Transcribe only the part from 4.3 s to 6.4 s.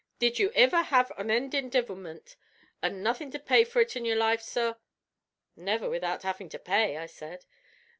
sorr?" "Never without